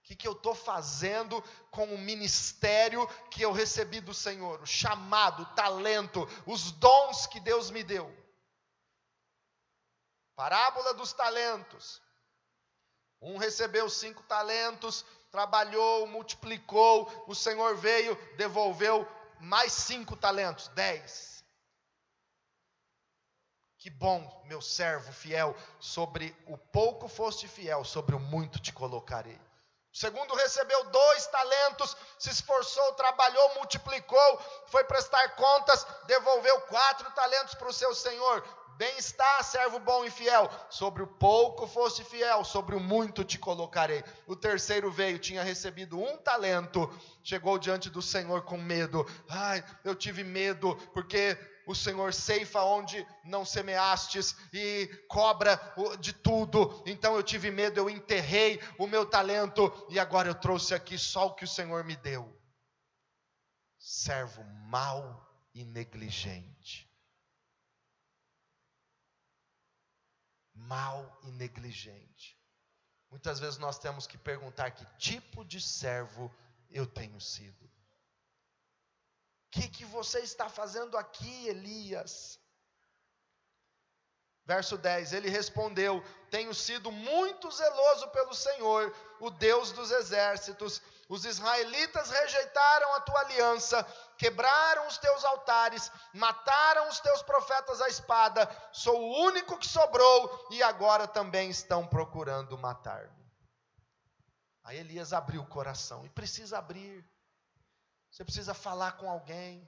[0.02, 5.42] que, que eu estou fazendo com o ministério que eu recebi do Senhor, o chamado,
[5.42, 8.10] o talento, os dons que Deus me deu.
[10.34, 12.00] Parábola dos talentos.
[13.20, 19.06] Um recebeu cinco talentos, trabalhou, multiplicou, o Senhor veio, devolveu
[19.40, 21.37] mais cinco talentos, dez.
[23.78, 29.40] Que bom, meu servo fiel, sobre o pouco foste fiel, sobre o muito te colocarei.
[29.94, 37.54] O segundo recebeu dois talentos, se esforçou, trabalhou, multiplicou, foi prestar contas, devolveu quatro talentos
[37.54, 38.44] para o seu senhor.
[38.76, 40.50] Bem-estar, servo bom e fiel.
[40.70, 44.04] Sobre o pouco foste fiel, sobre o muito te colocarei.
[44.26, 46.88] O terceiro veio, tinha recebido um talento,
[47.22, 49.04] chegou diante do Senhor com medo.
[49.28, 51.36] Ai, eu tive medo, porque
[51.68, 55.60] o Senhor ceifa onde não semeastes e cobra
[56.00, 56.82] de tudo.
[56.86, 61.26] Então eu tive medo, eu enterrei o meu talento e agora eu trouxe aqui só
[61.26, 62.34] o que o Senhor me deu.
[63.78, 65.22] Servo mau
[65.54, 66.90] e negligente.
[70.54, 72.40] Mal e negligente.
[73.10, 76.34] Muitas vezes nós temos que perguntar que tipo de servo
[76.70, 77.67] eu tenho sido.
[79.50, 82.38] Que, que você está fazendo aqui, Elias?
[84.48, 90.80] Verso 10: Ele respondeu: Tenho sido muito zeloso pelo Senhor, o Deus dos exércitos.
[91.06, 93.82] Os israelitas rejeitaram a tua aliança,
[94.16, 98.48] quebraram os teus altares, mataram os teus profetas à espada.
[98.72, 103.18] Sou o único que sobrou e agora também estão procurando matar-me.
[104.64, 107.02] Aí Elias abriu o coração e precisa abrir.
[108.18, 109.64] Você precisa falar com alguém.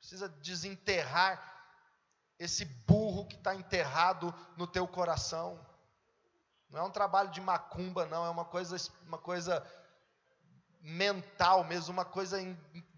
[0.00, 1.40] Precisa desenterrar
[2.36, 5.64] esse burro que está enterrado no teu coração.
[6.68, 9.64] Não é um trabalho de macumba, não, é uma coisa, uma coisa
[10.80, 12.38] mental mesmo, uma coisa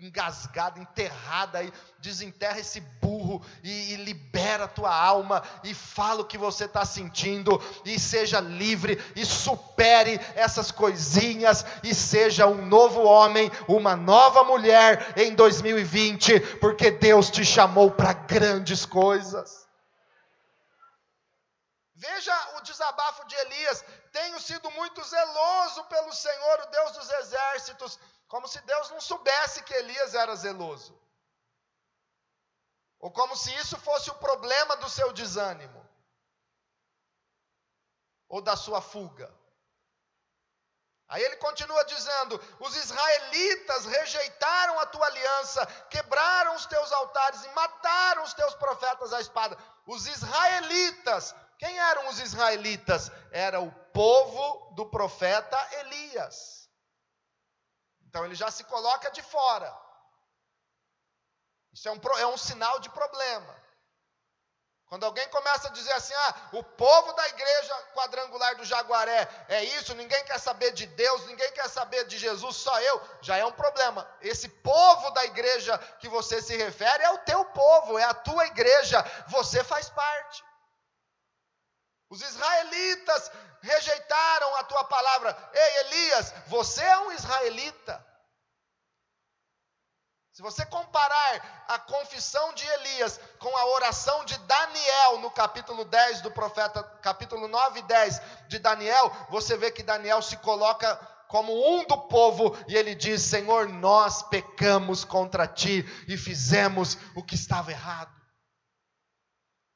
[0.00, 1.72] engasgada, enterrada aí.
[1.98, 6.84] Desenterra esse burro e, e libera a tua alma e fala o que você está
[6.84, 14.44] sentindo e seja livre e supere essas coisinhas e seja um novo homem, uma nova
[14.44, 19.66] mulher em 2020, porque Deus te chamou para grandes coisas.
[21.94, 27.98] Veja o desabafo de Elias: tenho sido muito zeloso pelo Senhor, o Deus dos exércitos,
[28.28, 30.98] como se Deus não soubesse que Elias era zeloso,
[32.98, 35.88] ou como se isso fosse o problema do seu desânimo,
[38.28, 39.32] ou da sua fuga.
[41.08, 47.48] Aí ele continua dizendo: os israelitas rejeitaram a tua aliança, quebraram os teus altares e
[47.50, 49.56] mataram os teus profetas à espada.
[49.86, 53.10] Os israelitas quem eram os israelitas?
[53.30, 56.65] Era o povo do profeta Elias.
[58.16, 59.70] Então ele já se coloca de fora.
[61.70, 63.54] Isso é um, é um sinal de problema.
[64.86, 69.64] Quando alguém começa a dizer assim, ah, o povo da igreja quadrangular do Jaguaré é
[69.64, 73.44] isso, ninguém quer saber de Deus, ninguém quer saber de Jesus, só eu, já é
[73.44, 74.08] um problema.
[74.22, 78.46] Esse povo da igreja que você se refere é o teu povo, é a tua
[78.46, 80.42] igreja, você faz parte.
[82.08, 83.30] Os israelitas
[83.62, 85.36] rejeitaram a tua palavra.
[85.52, 88.05] Ei, Elias, você é um israelita.
[90.36, 96.20] Se você comparar a confissão de Elias com a oração de Daniel no capítulo 10
[96.20, 100.94] do profeta, capítulo 9 e 10 de Daniel, você vê que Daniel se coloca
[101.26, 107.24] como um do povo e ele diz: Senhor, nós pecamos contra ti e fizemos o
[107.24, 108.14] que estava errado.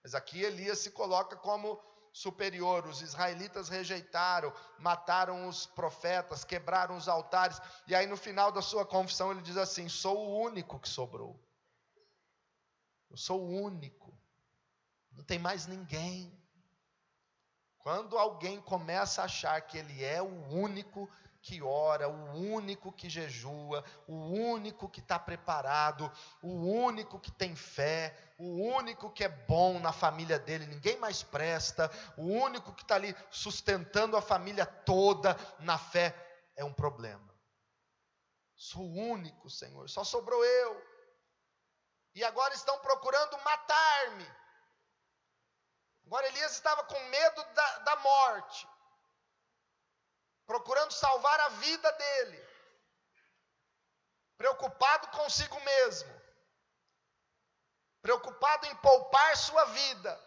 [0.05, 1.81] Mas aqui Elias se coloca como
[2.13, 2.87] superior.
[2.87, 7.61] Os israelitas rejeitaram, mataram os profetas, quebraram os altares.
[7.87, 11.39] E aí no final da sua confissão ele diz assim: Sou o único que sobrou.
[13.11, 14.17] Eu sou o único.
[15.13, 16.39] Não tem mais ninguém.
[17.79, 21.11] Quando alguém começa a achar que ele é o único
[21.43, 27.57] que ora, o único que jejua, o único que está preparado, o único que tem
[27.57, 32.83] fé, o único que é bom na família dele, ninguém mais presta, o único que
[32.83, 36.15] está ali sustentando a família toda na fé,
[36.57, 37.29] é um problema.
[38.57, 40.91] Sou único, Senhor, só sobrou eu.
[42.15, 44.27] E agora estão procurando matar-me.
[46.07, 48.69] Agora Elias estava com medo da, da morte
[50.51, 52.45] procurando salvar a vida dele,
[54.37, 56.20] preocupado consigo mesmo,
[58.11, 60.21] preocupado em poupar sua vida.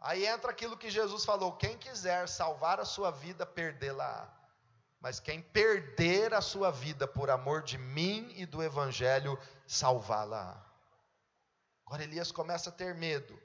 [0.00, 4.28] Aí entra aquilo que Jesus falou: quem quiser salvar a sua vida, perdê-la.
[5.00, 10.66] mas quem perder a sua vida por amor de mim e do evangelho, salvá-la.
[11.86, 13.40] Agora Elias começa a ter medo.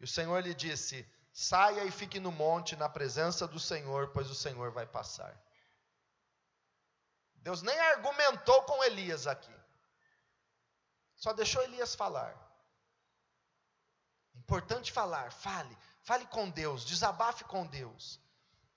[0.00, 4.30] E o Senhor lhe disse: Saia e fique no monte na presença do Senhor, pois
[4.30, 5.36] o Senhor vai passar.
[7.36, 9.61] Deus nem argumentou com Elias aqui.
[11.22, 12.34] Só deixou Elias falar.
[14.34, 18.20] Importante falar, fale, fale com Deus, desabafe com Deus.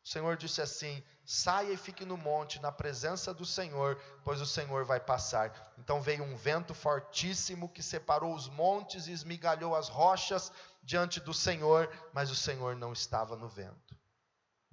[0.04, 4.46] O Senhor disse assim: saia e fique no monte, na presença do Senhor, pois o
[4.46, 5.74] Senhor vai passar.
[5.80, 10.52] Então veio um vento fortíssimo que separou os montes e esmigalhou as rochas
[10.84, 13.98] diante do Senhor, mas o Senhor não estava no vento.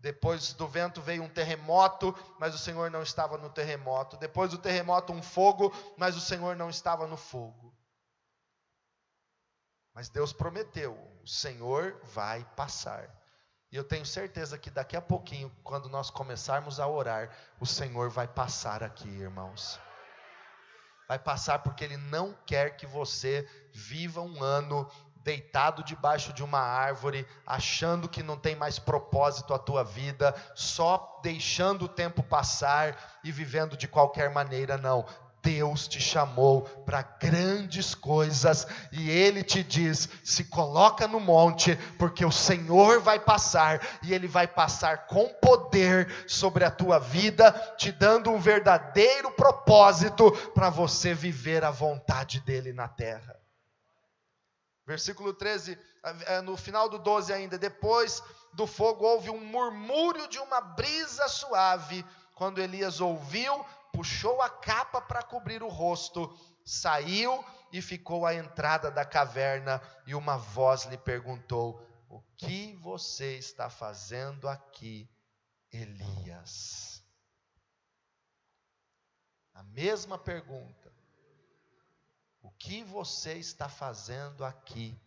[0.03, 4.17] Depois do vento veio um terremoto, mas o Senhor não estava no terremoto.
[4.17, 7.73] Depois do terremoto, um fogo, mas o Senhor não estava no fogo.
[9.95, 13.09] Mas Deus prometeu: o Senhor vai passar.
[13.71, 17.31] E eu tenho certeza que daqui a pouquinho, quando nós começarmos a orar,
[17.61, 19.79] o Senhor vai passar aqui, irmãos.
[21.07, 24.91] Vai passar porque Ele não quer que você viva um ano
[25.25, 31.21] deitado debaixo de uma árvore, achando que não tem mais propósito a tua vida, só
[31.23, 35.07] deixando o tempo passar e vivendo de qualquer maneira, não.
[35.43, 42.25] Deus te chamou para grandes coisas e Ele te diz: se coloca no monte, porque
[42.25, 47.91] o Senhor vai passar e Ele vai passar com poder sobre a tua vida, te
[47.91, 53.42] dando um verdadeiro propósito para você viver a vontade dEle na terra.
[54.87, 55.79] Versículo 13,
[56.27, 58.23] é, no final do 12 ainda, depois
[58.53, 62.05] do fogo houve um murmúrio de uma brisa suave.
[62.35, 68.91] Quando Elias ouviu, puxou a capa para cobrir o rosto, saiu e ficou à entrada
[68.91, 75.09] da caverna, e uma voz lhe perguntou: O que você está fazendo aqui,
[75.73, 77.03] Elias?
[79.55, 80.82] A mesma pergunta.
[82.43, 84.99] O que você está fazendo aqui,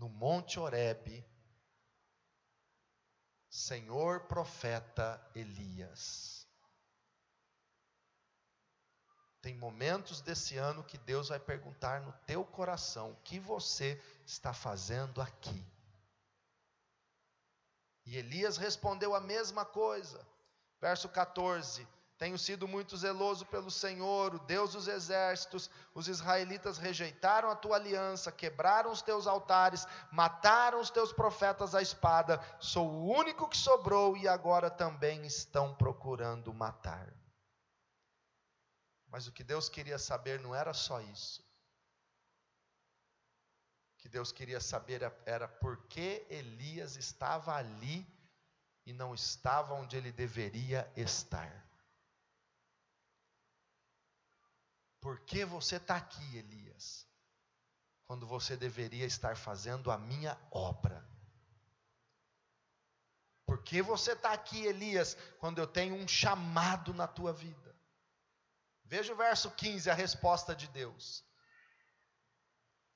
[0.00, 1.24] no Monte Horebe,
[3.50, 6.48] Senhor profeta Elias?
[9.42, 14.54] Tem momentos desse ano que Deus vai perguntar no teu coração: o que você está
[14.54, 15.62] fazendo aqui?
[18.06, 20.26] E Elias respondeu a mesma coisa.
[20.80, 21.86] Verso 14:
[22.24, 25.68] Tenho sido muito zeloso pelo Senhor, o Deus dos exércitos.
[25.94, 31.82] Os israelitas rejeitaram a tua aliança, quebraram os teus altares, mataram os teus profetas à
[31.82, 32.42] espada.
[32.58, 37.12] Sou o único que sobrou e agora também estão procurando matar.
[39.08, 41.42] Mas o que Deus queria saber não era só isso.
[43.92, 48.06] O que Deus queria saber era por que Elias estava ali
[48.86, 51.62] e não estava onde ele deveria estar.
[55.04, 57.06] Por que você está aqui, Elias?
[58.06, 61.06] Quando você deveria estar fazendo a minha obra.
[63.44, 67.76] Por que você está aqui, Elias, quando eu tenho um chamado na tua vida?
[68.82, 71.22] Veja o verso 15, a resposta de Deus.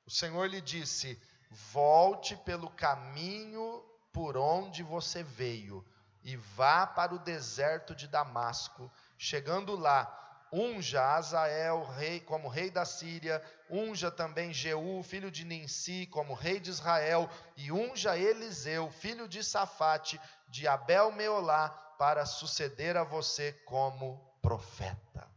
[0.07, 3.85] O Senhor lhe disse: Volte pelo caminho
[4.15, 5.87] por onde você veio
[6.23, 8.91] e vá para o deserto de Damasco.
[9.19, 16.07] Chegando lá, unja Azael rei, como rei da Síria, unja também Jeú, filho de Ninsi,
[16.07, 22.97] como rei de Israel, e unja Eliseu, filho de Safate, de Abel Meolá, para suceder
[22.97, 25.29] a você como profeta.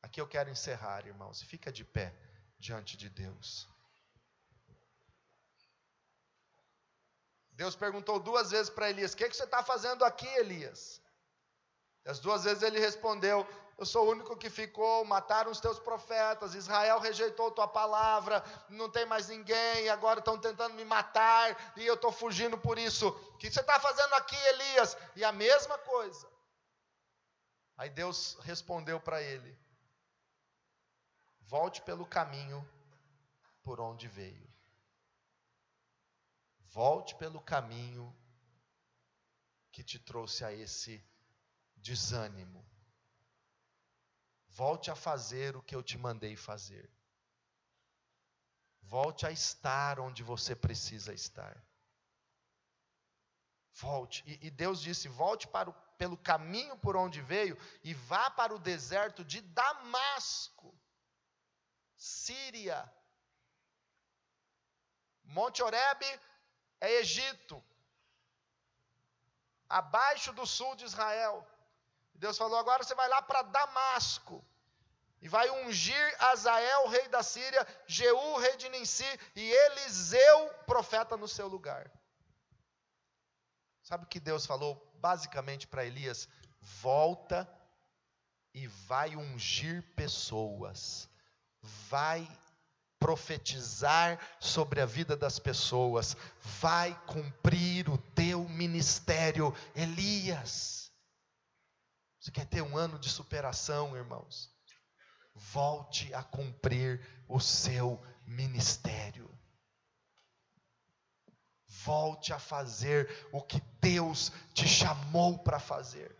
[0.00, 2.14] Aqui eu quero encerrar, irmãos, e fica de pé
[2.58, 3.68] diante de Deus.
[7.52, 11.02] Deus perguntou duas vezes para Elias: O que, que você está fazendo aqui, Elias?
[12.04, 13.44] E as duas vezes ele respondeu:
[13.78, 18.90] Eu sou o único que ficou, mataram os teus profetas, Israel rejeitou tua palavra, não
[18.90, 23.06] tem mais ninguém, agora estão tentando me matar e eu estou fugindo por isso.
[23.06, 24.96] O que você está fazendo aqui, Elias?
[25.14, 26.28] E a mesma coisa.
[27.76, 29.56] Aí Deus respondeu para ele:
[31.42, 32.68] Volte pelo caminho
[33.62, 34.52] por onde veio.
[36.70, 38.12] Volte pelo caminho
[39.70, 41.00] que te trouxe a esse
[41.76, 42.67] desânimo.
[44.48, 46.90] Volte a fazer o que eu te mandei fazer.
[48.82, 51.62] Volte a estar onde você precisa estar.
[53.74, 54.24] Volte.
[54.26, 58.54] E, e Deus disse: volte para o, pelo caminho por onde veio e vá para
[58.54, 60.76] o deserto de Damasco.
[61.96, 62.90] Síria.
[65.24, 66.02] Monte Oreb
[66.80, 67.62] é Egito.
[69.68, 71.46] abaixo do sul de Israel.
[72.18, 74.44] Deus falou: agora você vai lá para Damasco.
[75.20, 79.04] E vai ungir Azael, rei da Síria, Jeú, rei de Ninsi,
[79.34, 81.90] e Eliseu, profeta, no seu lugar.
[83.82, 86.28] Sabe o que Deus falou basicamente para Elias?
[86.60, 87.48] Volta
[88.54, 91.08] e vai ungir pessoas,
[91.62, 92.28] vai
[92.98, 96.16] profetizar sobre a vida das pessoas,
[96.60, 100.87] vai cumprir o teu ministério, Elias.
[102.20, 104.50] Você quer ter um ano de superação, irmãos?
[105.34, 109.28] Volte a cumprir o seu ministério.
[111.66, 116.14] Volte a fazer o que Deus te chamou para fazer.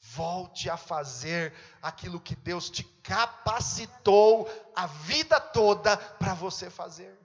[0.00, 7.16] Volte a fazer aquilo que Deus te capacitou a vida toda para você fazer.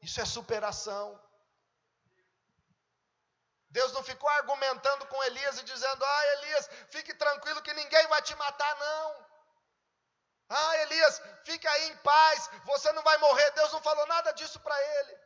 [0.00, 1.18] Isso é superação.
[3.76, 8.22] Deus não ficou argumentando com Elias e dizendo: Ah, Elias, fique tranquilo que ninguém vai
[8.22, 9.26] te matar, não.
[10.48, 13.50] Ah, Elias, fique aí em paz, você não vai morrer.
[13.50, 15.18] Deus não falou nada disso para ele.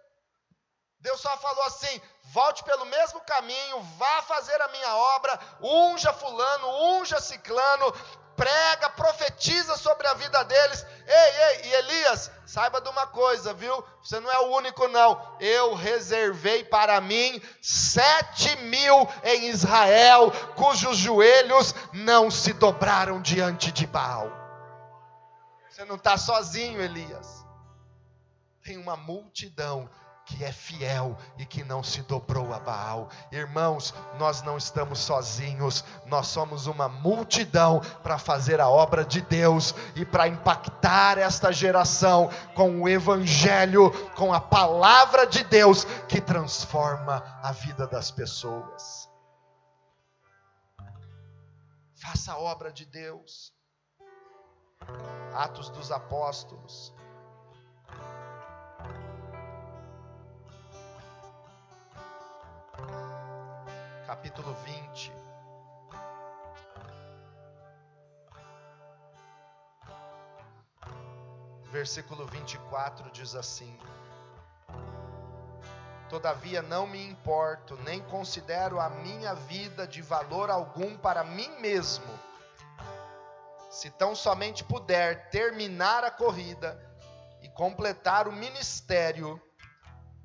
[1.01, 2.01] Deus só falou assim:
[2.39, 7.93] volte pelo mesmo caminho, vá fazer a minha obra, unja Fulano, unja Ciclano,
[8.39, 10.87] prega, profetiza sobre a vida deles.
[11.07, 13.85] Ei, ei, e Elias, saiba de uma coisa, viu?
[14.01, 15.37] Você não é o único, não.
[15.41, 23.87] Eu reservei para mim sete mil em Israel, cujos joelhos não se dobraram diante de
[23.87, 24.31] Baal.
[25.69, 27.45] Você não está sozinho, Elias.
[28.63, 29.91] Tem uma multidão
[30.29, 33.09] que é fiel e que não se dobrou a Baal.
[33.33, 39.75] Irmãos, nós não estamos sozinhos, nós somos uma multidão para fazer a obra de Deus
[39.97, 47.25] e para impactar esta geração com o Evangelho, com a palavra de Deus que transforma
[47.43, 49.09] a vida das pessoas.
[51.97, 53.55] Faça a obra de Deus.
[55.33, 56.95] Atos dos Apóstolos.
[64.09, 65.13] Capítulo 20.
[71.71, 73.79] Versículo 24 diz assim:
[76.09, 82.09] Todavia não me importo, nem considero a minha vida de valor algum para mim mesmo,
[83.71, 86.83] se tão somente puder terminar a corrida
[87.43, 89.39] e completar o ministério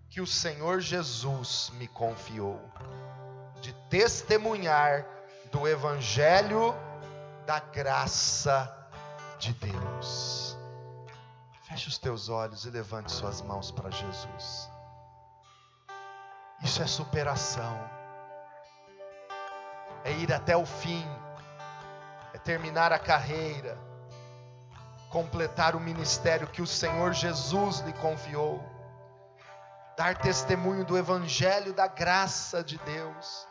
[0.10, 2.62] que o Senhor Jesus me confiou
[3.94, 5.06] testemunhar
[5.52, 6.74] do Evangelho
[7.46, 8.76] da graça
[9.38, 10.58] de Deus.
[11.68, 14.68] Feche os teus olhos e levante suas mãos para Jesus.
[16.64, 17.80] Isso é superação,
[20.04, 21.06] é ir até o fim,
[22.34, 23.78] é terminar a carreira,
[25.12, 28.60] completar o ministério que o Senhor Jesus lhe confiou
[29.96, 33.48] dar testemunho do Evangelho da graça de Deus.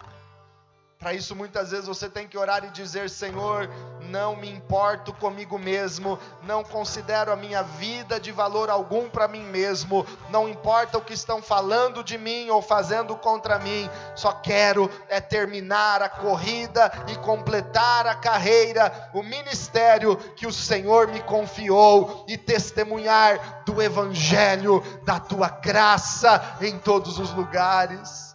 [1.02, 3.68] Para isso, muitas vezes você tem que orar e dizer: Senhor,
[4.02, 9.42] não me importo comigo mesmo, não considero a minha vida de valor algum para mim
[9.42, 14.88] mesmo, não importa o que estão falando de mim ou fazendo contra mim, só quero
[15.08, 22.24] é terminar a corrida e completar a carreira, o ministério que o Senhor me confiou
[22.28, 28.31] e testemunhar do Evangelho da tua graça em todos os lugares.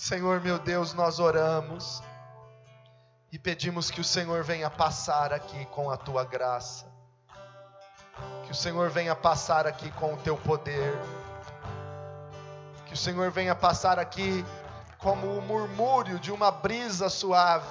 [0.00, 2.02] Senhor meu Deus, nós oramos
[3.30, 6.86] e pedimos que o Senhor venha passar aqui com a tua graça,
[8.46, 10.98] que o Senhor venha passar aqui com o teu poder,
[12.86, 14.42] que o Senhor venha passar aqui
[14.96, 17.68] como o murmúrio de uma brisa suave,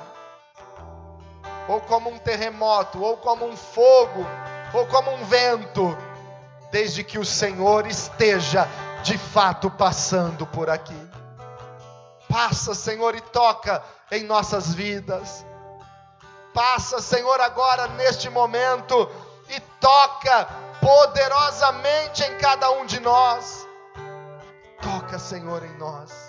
[1.68, 4.24] ou como um terremoto, ou como um fogo,
[4.72, 5.98] ou como um vento,
[6.72, 8.68] desde que o Senhor esteja
[9.02, 11.09] de fato passando por aqui.
[12.30, 15.44] Passa, Senhor, e toca em nossas vidas.
[16.54, 19.10] Passa, Senhor, agora neste momento
[19.50, 20.48] e toca
[20.80, 23.68] poderosamente em cada um de nós.
[24.82, 26.29] Toca, Senhor, em nós.